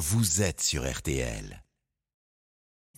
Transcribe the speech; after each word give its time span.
vous 0.00 0.40
êtes 0.40 0.62
sur 0.62 0.90
RTL. 0.90 1.62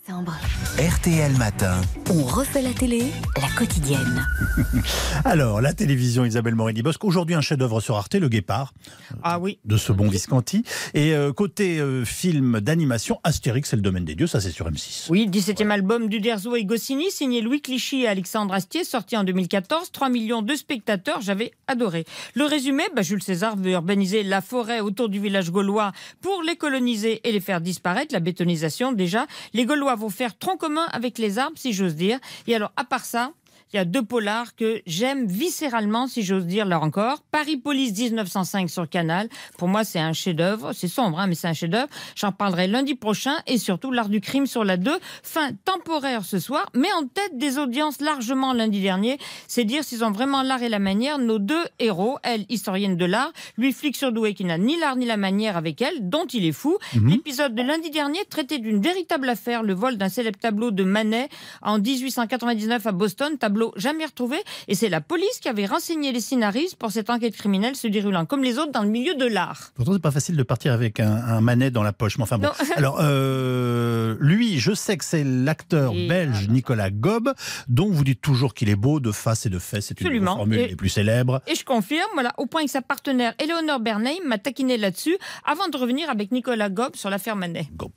Décembre. 0.06 0.34
RTL 0.78 1.36
Matin. 1.38 1.80
On 2.10 2.24
refait 2.24 2.62
la 2.62 2.72
télé, 2.72 3.04
la 3.40 3.48
quotidienne. 3.56 4.26
Alors, 5.24 5.60
la 5.60 5.72
télévision 5.74 6.24
Isabelle 6.24 6.54
Morini-Bosque. 6.56 7.04
Aujourd'hui, 7.04 7.34
un 7.36 7.40
chef-d'œuvre 7.40 7.80
sur 7.80 7.96
Arte, 7.96 8.14
Le 8.14 8.28
Guépard, 8.28 8.74
Ah 9.22 9.38
oui. 9.38 9.58
de 9.64 9.76
ce 9.76 9.92
bon 9.92 10.08
Visconti. 10.08 10.64
Et 10.94 11.12
euh, 11.14 11.32
côté 11.32 11.78
euh, 11.78 12.04
film 12.04 12.60
d'animation, 12.60 13.20
Astérix 13.22 13.72
et 13.72 13.76
le 13.76 13.82
domaine 13.82 14.04
des 14.04 14.14
dieux, 14.16 14.26
ça 14.26 14.40
c'est 14.40 14.50
sur 14.50 14.68
M6. 14.68 15.06
Oui, 15.10 15.28
17e 15.28 15.70
album 15.70 16.08
d'Uderzo 16.08 16.56
et 16.56 16.64
Goscinny, 16.64 17.10
signé 17.10 17.40
Louis 17.40 17.60
Clichy 17.60 18.02
et 18.02 18.08
Alexandre 18.08 18.54
Astier, 18.54 18.82
sorti 18.84 19.16
en 19.16 19.22
2014. 19.24 19.92
3 19.92 20.08
millions 20.08 20.42
de 20.42 20.54
spectateurs, 20.54 21.20
j'avais 21.20 21.52
adoré. 21.68 22.04
Le 22.34 22.44
résumé, 22.44 22.82
bah, 22.96 23.02
Jules 23.02 23.22
César 23.22 23.56
veut 23.56 23.70
urbaniser 23.70 24.24
la 24.24 24.40
forêt 24.40 24.80
autour 24.80 25.08
du 25.08 25.20
village 25.20 25.50
gaulois 25.50 25.92
pour 26.20 26.42
les 26.42 26.56
coloniser 26.56 27.20
et 27.28 27.30
les 27.32 27.40
faire 27.40 27.60
disparaître. 27.60 28.12
La 28.12 28.20
bétonisation, 28.20 28.92
déjà. 28.92 29.26
Les 29.54 29.64
Gaulois 29.64 29.91
vont 29.96 30.10
faire 30.10 30.36
tronc 30.38 30.56
commun 30.56 30.86
avec 30.92 31.18
les 31.18 31.38
arbres, 31.38 31.58
si 31.58 31.72
j'ose 31.72 31.94
dire. 31.94 32.18
Et 32.46 32.54
alors, 32.54 32.72
à 32.76 32.84
part 32.84 33.04
ça, 33.04 33.32
il 33.72 33.76
y 33.76 33.80
a 33.80 33.84
deux 33.84 34.04
polars 34.04 34.54
que 34.54 34.82
j'aime 34.86 35.26
viscéralement, 35.26 36.06
si 36.06 36.22
j'ose 36.22 36.46
dire 36.46 36.66
là 36.66 36.80
encore. 36.80 37.22
Paris 37.30 37.56
Police 37.56 37.98
1905 37.98 38.68
sur 38.68 38.88
Canal. 38.88 39.28
Pour 39.56 39.68
moi, 39.68 39.82
c'est 39.82 39.98
un 39.98 40.12
chef-d'œuvre. 40.12 40.72
C'est 40.74 40.88
sombre, 40.88 41.18
hein, 41.18 41.26
mais 41.26 41.34
c'est 41.34 41.48
un 41.48 41.54
chef-d'œuvre. 41.54 41.88
J'en 42.14 42.32
parlerai 42.32 42.66
lundi 42.66 42.94
prochain. 42.94 43.34
Et 43.46 43.56
surtout, 43.56 43.90
l'art 43.90 44.10
du 44.10 44.20
crime 44.20 44.46
sur 44.46 44.64
la 44.64 44.76
2. 44.76 44.92
Fin 45.22 45.52
temporaire 45.64 46.24
ce 46.24 46.38
soir, 46.38 46.68
mais 46.74 46.92
en 46.92 47.06
tête 47.06 47.38
des 47.38 47.58
audiences 47.58 48.00
largement 48.00 48.52
lundi 48.52 48.82
dernier. 48.82 49.18
C'est 49.48 49.64
dire 49.64 49.84
s'ils 49.84 50.04
ont 50.04 50.10
vraiment 50.10 50.42
l'art 50.42 50.62
et 50.62 50.68
la 50.68 50.78
manière. 50.78 51.18
Nos 51.18 51.38
deux 51.38 51.64
héros, 51.78 52.18
elle, 52.22 52.44
historienne 52.50 52.96
de 52.96 53.04
l'art, 53.06 53.32
lui, 53.56 53.72
flic 53.72 53.96
surdoué 53.96 54.34
qui 54.34 54.44
n'a 54.44 54.58
ni 54.58 54.78
l'art 54.78 54.96
ni 54.96 55.06
la 55.06 55.16
manière 55.16 55.56
avec 55.56 55.80
elle, 55.80 56.10
dont 56.10 56.26
il 56.26 56.44
est 56.44 56.52
fou. 56.52 56.76
L'épisode 56.94 57.54
de 57.54 57.62
lundi 57.62 57.90
dernier 57.90 58.20
traitait 58.28 58.58
d'une 58.58 58.80
véritable 58.80 59.28
affaire, 59.28 59.62
le 59.62 59.72
vol 59.72 59.96
d'un 59.96 60.08
célèbre 60.08 60.38
tableau 60.38 60.70
de 60.70 60.84
Manet 60.84 61.28
en 61.62 61.78
1899 61.78 62.86
à 62.86 62.92
Boston, 62.92 63.38
tableau 63.38 63.61
jamais 63.76 64.04
retrouvé. 64.06 64.36
Et 64.68 64.74
c'est 64.74 64.88
la 64.88 65.00
police 65.00 65.38
qui 65.40 65.48
avait 65.48 65.66
renseigné 65.66 66.12
les 66.12 66.20
scénaristes 66.20 66.76
pour 66.76 66.90
cette 66.90 67.10
enquête 67.10 67.36
criminelle 67.36 67.76
se 67.76 67.86
déroulant 67.88 68.26
comme 68.26 68.42
les 68.42 68.58
autres 68.58 68.72
dans 68.72 68.82
le 68.82 68.88
milieu 68.88 69.14
de 69.14 69.26
l'art. 69.26 69.70
Pourtant, 69.74 69.92
c'est 69.92 70.02
pas 70.02 70.10
facile 70.10 70.36
de 70.36 70.42
partir 70.42 70.72
avec 70.72 71.00
un, 71.00 71.12
un 71.14 71.40
manet 71.40 71.70
dans 71.70 71.82
la 71.82 71.92
poche. 71.92 72.16
Mais 72.18 72.24
enfin 72.24 72.38
bon. 72.38 72.48
Alors, 72.76 72.98
euh, 73.00 74.16
lui, 74.20 74.58
je 74.58 74.72
sais 74.72 74.96
que 74.96 75.04
c'est 75.04 75.24
l'acteur 75.24 75.92
Et 75.94 76.08
belge 76.08 76.48
Nicolas 76.48 76.90
Gob, 76.90 77.32
dont 77.68 77.90
vous 77.90 78.04
dites 78.04 78.20
toujours 78.20 78.54
qu'il 78.54 78.68
est 78.68 78.76
beau 78.76 79.00
de 79.00 79.12
face 79.12 79.46
et 79.46 79.50
de 79.50 79.58
fesses. 79.58 79.86
C'est 79.86 80.00
une 80.00 80.24
formules 80.24 80.58
Et- 80.58 80.68
les 80.68 80.76
plus 80.76 80.88
célèbres. 80.88 81.40
Et 81.46 81.54
je 81.54 81.64
confirme, 81.64 82.08
voilà, 82.14 82.32
au 82.38 82.46
point 82.46 82.64
que 82.64 82.70
sa 82.70 82.82
partenaire 82.82 83.34
Eleonore 83.38 83.80
Bernheim 83.80 84.18
m'a 84.26 84.38
taquiné 84.38 84.76
là-dessus 84.76 85.16
avant 85.44 85.68
de 85.68 85.76
revenir 85.76 86.10
avec 86.10 86.32
Nicolas 86.32 86.68
Gob 86.68 86.96
sur 86.96 87.10
l'affaire 87.10 87.36
Manet. 87.36 87.68
Gob. 87.76 87.90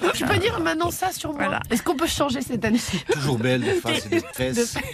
Je 0.14 0.24
peux 0.24 0.38
dire 0.38 0.60
maintenant 0.60 0.90
ça 0.90 1.12
sur 1.12 1.30
moi. 1.32 1.44
Voilà. 1.44 1.60
Est-ce 1.70 1.82
qu'on 1.82 1.96
peut 1.96 2.06
changer 2.06 2.40
cette 2.42 2.64
année 2.64 2.80
Toujours 3.12 3.38
belle 3.38 3.60
de 3.62 3.72
face 3.72 4.06
et 4.10 4.20
de 4.20 4.24
fesses. 4.32 4.76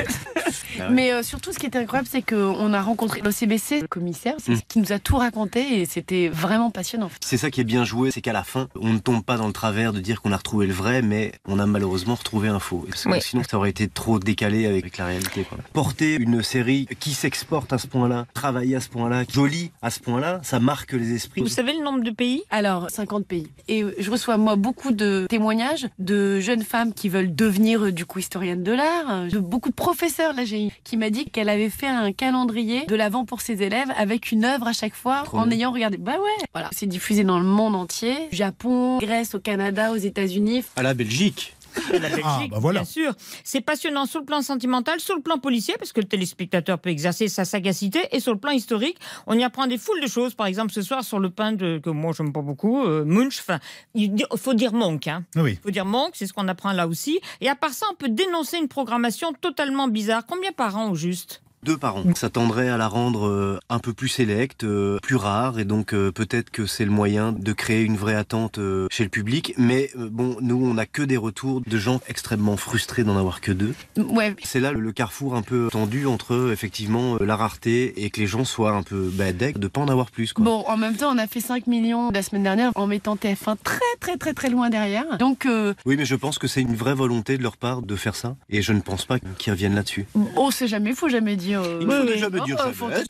Ah 0.79 0.89
ouais. 0.89 0.95
Mais 0.95 1.13
euh, 1.13 1.23
surtout, 1.23 1.53
ce 1.53 1.59
qui 1.59 1.65
était 1.67 1.79
incroyable, 1.79 2.07
c'est 2.11 2.21
qu'on 2.21 2.73
a 2.75 2.83
rencontré 2.83 3.23
l'OCBC, 3.23 3.81
le 3.81 3.87
commissaire, 3.89 4.35
Mm. 4.47 4.55
qui 4.69 4.79
nous 4.79 4.93
a 4.93 4.99
tout 4.99 5.17
raconté 5.17 5.81
et 5.81 5.87
c'était 5.87 6.29
vraiment 6.29 6.71
passionnant. 6.71 7.11
C'est 7.25 7.39
ça 7.39 7.51
qui 7.51 7.63
est 7.63 7.65
bien 7.65 7.85
joué, 7.85 8.11
c'est 8.11 8.21
qu'à 8.21 8.35
la 8.35 8.45
fin, 8.45 8.69
on 8.79 8.93
ne 8.93 8.99
tombe 8.99 9.25
pas 9.25 9.39
dans 9.39 9.47
le 9.47 9.55
travers 9.55 9.95
de 9.95 10.01
dire 10.01 10.21
qu'on 10.21 10.33
a 10.33 10.37
retrouvé 10.37 10.67
le 10.67 10.75
vrai, 10.75 11.01
mais 11.01 11.33
on 11.47 11.59
a 11.59 11.65
malheureusement 11.67 12.15
retrouvé 12.15 12.49
un 12.49 12.59
faux. 12.59 12.85
Parce 12.89 13.05
que 13.05 13.09
Oui. 13.09 13.23
sinon, 13.23 13.43
ça 13.49 13.57
aurait 13.57 13.71
été 13.71 13.89
trop 13.89 14.19
décalé 14.19 14.67
avec, 14.67 14.99
la 14.99 15.07
réalité. 15.07 15.45
quoi. 15.45 15.57
Porter 15.73 16.17
une 16.17 16.43
série 16.43 16.87
qui 17.01 17.15
s'exporte 17.15 17.73
à 17.73 17.79
ce 17.79 17.87
point-là, 17.87 18.27
travailler 18.35 18.77
à 18.77 18.81
ce 18.81 18.91
point-là, 18.91 19.25
jolie 19.33 19.71
à 19.81 19.91
ce 19.91 20.01
point-là, 20.01 20.41
ça 20.43 20.61
marque 20.61 20.93
les 20.93 21.15
esprits. 21.15 21.41
Vous 21.41 21.49
savez 21.49 21.73
le 21.73 21.83
nombre 21.83 22.03
de 22.05 22.11
pays? 22.11 22.43
Alors, 22.51 22.91
50 22.91 23.27
pays. 23.27 23.49
Et 23.69 23.83
je 23.99 24.11
reçois, 24.11 24.37
moi, 24.37 24.57
beaucoup 24.57 24.93
de 24.97 25.27
témoignages 25.29 25.87
de 25.99 26.41
jeunes 26.41 26.63
femmes 26.63 26.93
qui 26.93 27.09
veulent 27.09 27.35
devenir, 27.35 27.85
euh, 27.87 27.93
du 27.93 28.05
coup, 28.07 28.19
historiennes 28.19 28.63
de 28.65 28.73
l'art, 28.73 29.11
euh, 29.11 29.29
de 29.29 29.39
beaucoup 29.39 29.69
de 29.71 29.75
professeurs. 29.75 30.33
Là, 30.35 30.45
j'ai 30.45 30.71
qui 30.85 30.97
m'a 30.97 31.11
dit 31.11 31.27
qu'elle 31.27 31.49
avait 31.49 31.71
fait 31.71 31.87
un 31.87 32.13
calendrier 32.13 32.85
de 32.87 32.95
l'avant 32.97 33.25
pour 33.25 33.41
ses 33.41 33.63
élèves 33.63 33.89
avec 33.97 34.33
une 34.33 34.45
œuvre 34.45 34.67
à 34.69 34.73
chaque 34.73 34.95
fois 34.95 35.23
Trop 35.25 35.39
en 35.39 35.47
bien. 35.47 35.59
ayant 35.59 35.73
regardé. 35.73 35.97
Bah 35.99 36.13
ouais, 36.15 36.45
voilà. 36.53 36.69
C'est 36.73 36.87
diffusé 36.87 37.25
dans 37.25 37.39
le 37.39 37.45
monde 37.47 37.75
entier. 37.75 38.15
Japon, 38.33 38.99
Grèce, 38.99 39.35
au 39.35 39.41
Canada, 39.41 39.93
aux 39.93 39.97
États-Unis. 39.97 40.65
À 40.77 40.83
la 40.83 40.95
Belgique. 40.95 41.56
La 41.93 42.09
Belgique, 42.09 42.25
Ah, 42.25 42.47
bah 42.51 42.59
voilà. 42.61 42.81
bien 42.81 42.85
sûr. 42.87 43.13
C'est 43.45 43.61
passionnant 43.61 44.07
sur 44.07 44.21
le 44.21 44.27
plan 44.27 44.43
sentimental, 44.43 45.01
sur 45.01 45.15
le 45.17 45.23
plan 45.23 45.39
policier, 45.39 45.75
parce 45.79 45.93
que 45.93 46.01
le 46.01 46.07
téléspectateur 46.07 46.79
peut 46.79 46.91
exercer 46.91 47.29
sa 47.29 47.45
sagacité, 47.45 48.01
et 48.13 48.21
sur 48.21 48.33
le 48.33 48.39
plan 48.39 48.51
historique, 48.53 48.99
on 49.27 49.39
y 49.39 49.45
apprend 49.45 49.67
des 49.67 49.79
foules 49.79 50.01
de 50.01 50.07
choses. 50.09 50.35
Par 50.35 50.47
exemple, 50.47 50.73
ce 50.73 50.83
soir, 50.83 51.05
sur 51.05 51.19
le 51.19 51.31
pain 51.31 51.53
de, 51.53 51.79
que 51.79 51.91
moi, 51.91 52.13
j'aime 52.17 52.33
pas 52.33 52.43
beaucoup, 52.43 52.85
euh, 52.85 53.05
Munch, 53.05 53.39
enfin, 53.41 53.59
il 53.95 54.15
faut 54.37 54.55
dire 54.55 54.73
Monk, 54.73 55.07
hein. 55.09 55.25
Oui. 55.37 55.59
faut 55.63 55.71
dire 55.71 55.85
Monk, 55.85 56.11
c'est 56.15 56.27
ce 56.27 56.33
qu'on 56.33 56.49
apprend 56.49 56.73
là 56.73 56.87
aussi. 56.87 57.21
Et 57.41 57.49
à 57.49 57.55
part 57.57 57.71
ça, 57.73 57.87
on 57.93 57.95
peut 57.95 58.09
dénoncer 58.09 58.59
une 58.59 58.69
programmation 58.69 59.33
totalement 59.41 59.89
bizarre. 59.89 60.25
Combien 60.27 60.53
par 60.53 60.77
an, 60.77 60.91
au 60.91 60.95
juste? 60.95 61.43
Deux 61.67 61.77
par 61.77 61.97
an. 61.97 62.05
Ça 62.15 62.31
tendrait 62.31 62.69
à 62.69 62.77
la 62.77 62.87
rendre 62.89 63.27
euh, 63.27 63.59
un 63.69 63.81
peu 63.81 63.93
plus 63.93 64.09
sélecte, 64.09 64.63
euh, 64.65 64.99
plus 65.03 65.17
rare, 65.17 65.59
et 65.59 65.65
donc 65.65 65.93
euh, 65.93 66.13
peut-être 66.13 66.51
que 66.51 66.65
c'est 66.65 66.85
le 66.85 66.93
moyen 66.93 67.33
de 67.33 67.53
créer 67.53 67.83
une 67.83 67.97
vraie 67.97 68.15
attente 68.15 68.59
chez 68.91 69.03
le 69.03 69.11
public. 69.11 69.53
Mais 69.59 69.91
bon, 69.97 70.37
nous, 70.41 70.65
on 70.65 70.75
n'a 70.75 70.87
que 70.87 71.03
des 71.03 71.17
retours 71.17 71.61
de 71.67 71.79
gens 71.79 72.01
extrêmement 72.09 72.57
frustrés 72.57 73.03
d'en 73.05 73.17
avoir 73.19 73.41
que 73.41 73.51
deux. 73.53 73.75
Ouais. 73.97 74.35
C'est 74.45 74.61
là 74.61 74.71
le- 74.73 74.93
carrefour 74.93 75.35
un 75.35 75.43
peu 75.43 75.69
tendu 75.71 76.07
entre 76.07 76.51
effectivement 76.53 77.17
la 77.21 77.35
rareté 77.37 78.05
et 78.05 78.11
que 78.11 78.21
les 78.21 78.27
gens 78.29 78.45
soient 78.45 78.71
un 78.73 78.83
peu 78.83 79.11
bah, 79.13 79.33
deg 79.33 79.59
de 79.59 79.67
pas 79.69 79.81
en 79.81 79.89
avoir 79.89 80.11
plus. 80.13 80.33
Quoi. 80.33 80.45
Bon, 80.45 80.65
en 80.69 80.77
même 80.77 80.97
temps, 80.97 81.13
on 81.13 81.19
a 81.19 81.27
fait 81.27 81.41
5 81.41 81.67
millions 81.67 82.11
la 82.13 82.23
semaine 82.23 82.45
dernière 82.45 82.71
en 82.77 82.87
mettant 82.87 83.17
TF1 83.17 83.57
très, 83.63 83.81
très, 84.01 84.17
très, 84.17 84.33
très 84.35 84.49
loin 84.51 84.71
derrière. 84.71 85.19
Donc, 85.19 85.45
euh, 85.47 85.75
Oui, 85.85 85.97
mais 85.99 86.05
je 86.05 86.15
pense 86.15 86.39
que 86.39 86.47
c'est 86.47 86.63
une 86.63 86.77
vraie 86.77 86.95
volonté 86.95 87.37
de 87.37 87.43
leur 87.43 87.57
part 87.57 87.83
de 87.83 87.97
faire 87.97 88.15
ça, 88.15 88.37
et 88.49 88.63
je 88.63 88.73
ne 88.73 88.81
pense 88.81 89.05
pas 89.05 89.19
qu'ils 89.39 89.53
reviennent 89.53 89.75
là-dessus. 89.75 90.07
oh, 90.37 90.51
c'est 90.51 90.69
jamais, 90.69 90.95
faut 90.95 91.09
jamais 91.09 91.37
dire. 91.37 91.56
Euh, 91.63 91.79
Il 91.81 91.89
Oui, 91.89 91.95
faut 91.95 92.03
oui. 92.13 92.19
jamais 92.19 92.41
dire 92.41 92.57
Oh, 92.67 92.73
faut- 92.73 92.89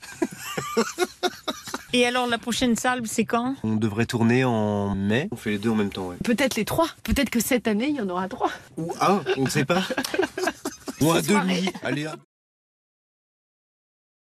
Et 1.93 2.05
alors, 2.05 2.27
la 2.27 2.37
prochaine 2.39 2.77
salve, 2.77 3.05
c'est 3.07 3.25
quand? 3.25 3.55
On 3.63 3.77
devrait 3.77 4.07
tourner 4.07 4.45
en 4.45 4.95
mai. 4.95 5.29
On 5.31 5.37
fait 5.37 5.51
les 5.51 5.59
deux 5.59 5.71
en 5.71 5.75
même 5.77 5.91
temps, 5.91 6.09
ouais. 6.09 6.17
Peut-être 6.25 6.57
les 6.57 6.65
trois. 6.65 6.89
Peut-être 7.05 7.31
que 7.31 7.41
cette 7.41 7.67
année, 7.69 7.89
il 7.89 7.97
y 7.97 8.01
en 8.01 8.09
aura 8.09 8.29
trois. 8.29 8.51
Ou 8.77 8.93
un, 9.01 9.23
on 9.39 9.45
ne 9.45 9.49
sait 9.51 9.65
pas. 9.65 9.83
Ou 11.01 11.11
un 11.13 11.23
demi. 11.23 11.71
Allez, 11.83 12.07
un 12.07 12.17